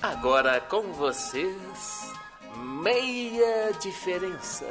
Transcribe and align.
Agora 0.00 0.60
com 0.60 0.92
vocês, 0.92 2.12
meia 2.56 3.72
diferença. 3.80 4.64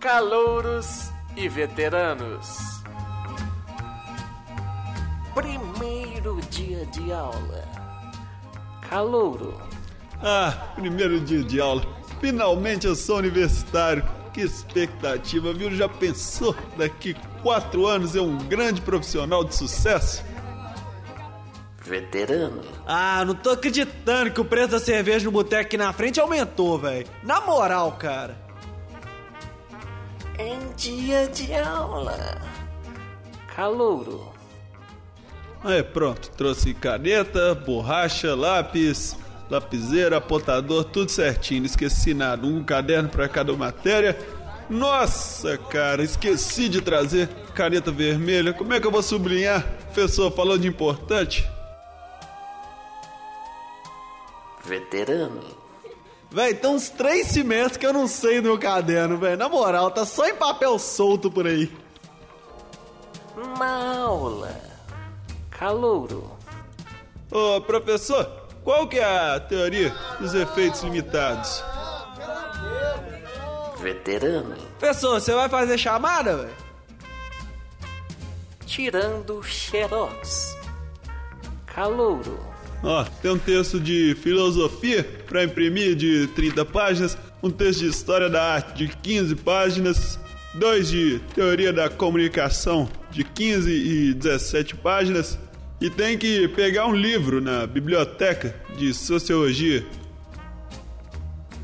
Calouros 0.00 1.10
e 1.36 1.46
veteranos. 1.46 2.82
Primeiro 5.34 6.40
dia 6.50 6.86
de 6.86 7.12
aula. 7.12 7.68
Calouro. 8.88 9.60
Ah, 10.22 10.72
primeiro 10.74 11.20
dia 11.20 11.44
de 11.44 11.60
aula. 11.60 11.84
Finalmente 12.18 12.86
eu 12.86 12.96
sou 12.96 13.18
universitário. 13.18 14.02
Que 14.32 14.40
expectativa, 14.40 15.52
viu? 15.52 15.70
Já 15.74 15.86
pensou 15.86 16.56
daqui 16.78 17.14
quatro 17.42 17.86
anos 17.86 18.16
é 18.16 18.22
um 18.22 18.38
grande 18.38 18.80
profissional 18.80 19.44
de 19.44 19.54
sucesso? 19.54 20.24
Veterano. 21.88 22.62
Ah, 22.86 23.24
não 23.24 23.34
tô 23.34 23.50
acreditando 23.50 24.30
que 24.30 24.40
o 24.40 24.44
preço 24.44 24.68
da 24.68 24.78
cerveja 24.78 25.24
no 25.24 25.32
boteco 25.32 25.62
aqui 25.62 25.76
na 25.76 25.92
frente 25.92 26.20
aumentou, 26.20 26.78
velho. 26.78 27.06
Na 27.22 27.40
moral, 27.40 27.92
cara. 27.92 28.36
Em 30.38 30.58
dia 30.76 31.26
de 31.28 31.52
aula. 31.54 32.38
Calouro. 33.56 34.32
É, 35.64 35.82
pronto. 35.82 36.30
Trouxe 36.30 36.74
caneta, 36.74 37.54
borracha, 37.54 38.34
lápis, 38.34 39.16
lapiseira, 39.50 40.18
apontador, 40.18 40.84
tudo 40.84 41.10
certinho. 41.10 41.60
Não 41.60 41.66
esqueci 41.66 42.14
nada. 42.14 42.46
Um 42.46 42.62
caderno 42.62 43.08
para 43.08 43.28
cada 43.28 43.52
matéria. 43.54 44.16
Nossa, 44.70 45.56
cara, 45.56 46.04
esqueci 46.04 46.68
de 46.68 46.82
trazer 46.82 47.28
caneta 47.54 47.90
vermelha. 47.90 48.52
Como 48.52 48.72
é 48.74 48.78
que 48.78 48.86
eu 48.86 48.90
vou 48.90 49.02
sublinhar? 49.02 49.66
O 49.80 49.84
professor 49.86 50.30
falou 50.30 50.58
de 50.58 50.68
importante. 50.68 51.48
Veterano. 54.68 55.42
Véi, 56.30 56.54
tem 56.54 56.70
uns 56.70 56.90
três 56.90 57.28
semestres 57.28 57.78
que 57.78 57.86
eu 57.86 57.92
não 57.92 58.06
sei 58.06 58.40
do 58.40 58.48
meu 58.48 58.58
caderno, 58.58 59.16
velho. 59.16 59.38
Na 59.38 59.48
moral, 59.48 59.90
tá 59.90 60.04
só 60.04 60.28
em 60.28 60.34
papel 60.34 60.78
solto 60.78 61.30
por 61.30 61.46
aí. 61.46 61.72
Na 63.58 64.02
aula. 64.02 64.54
Calouro. 65.50 66.36
Ô, 67.30 67.60
professor, 67.62 68.26
qual 68.62 68.86
que 68.86 68.98
é 68.98 69.04
a 69.04 69.40
teoria 69.40 69.90
dos 70.20 70.34
efeitos 70.34 70.82
limitados? 70.82 71.64
Veterano. 73.78 74.54
Professor, 74.78 75.18
você 75.20 75.34
vai 75.34 75.48
fazer 75.48 75.78
chamada, 75.78 76.36
velho? 76.36 76.56
Tirando 78.66 79.42
xerox. 79.42 80.54
Calouro. 81.64 82.57
Ó, 82.82 83.04
tem 83.04 83.30
um 83.32 83.38
texto 83.38 83.78
de 83.80 84.14
filosofia 84.22 85.04
para 85.26 85.44
imprimir 85.44 85.94
de 85.96 86.28
30 86.28 86.64
páginas, 86.64 87.18
um 87.42 87.50
texto 87.50 87.80
de 87.80 87.88
história 87.88 88.30
da 88.30 88.54
arte 88.54 88.86
de 88.86 88.96
15 88.96 89.34
páginas, 89.36 90.18
dois 90.54 90.88
de 90.88 91.20
teoria 91.34 91.70
da 91.72 91.90
comunicação 91.90 92.88
de 93.10 93.24
15 93.24 93.70
e 93.70 94.14
17 94.14 94.76
páginas, 94.76 95.38
e 95.80 95.90
tem 95.90 96.18
que 96.18 96.48
pegar 96.48 96.86
um 96.86 96.94
livro 96.94 97.40
na 97.40 97.66
biblioteca 97.66 98.54
de 98.76 98.94
sociologia. 98.94 99.84